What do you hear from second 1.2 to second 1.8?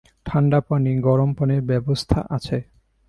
পানির